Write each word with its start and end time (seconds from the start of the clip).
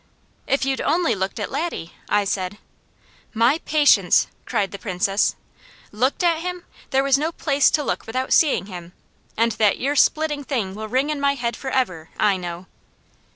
"If 0.47 0.65
you'd 0.65 0.81
only 0.81 1.13
looked 1.13 1.39
at 1.39 1.51
Laddie," 1.51 1.93
I 2.09 2.23
said. 2.23 2.57
"My 3.35 3.59
patience!" 3.65 4.25
cried 4.47 4.71
the 4.71 4.79
Princess. 4.79 5.35
"Looked 5.91 6.23
at 6.23 6.39
him! 6.39 6.63
There 6.89 7.03
was 7.03 7.19
no 7.19 7.31
place 7.31 7.69
to 7.69 7.83
look 7.83 8.07
without 8.07 8.33
seeing 8.33 8.65
him. 8.65 8.93
And 9.37 9.51
that 9.51 9.77
ear 9.79 9.95
splitting 9.95 10.43
thing 10.43 10.73
will 10.73 10.87
ring 10.87 11.11
in 11.11 11.19
my 11.21 11.35
head 11.35 11.55
forever, 11.55 12.09
I 12.19 12.35
know." 12.35 12.65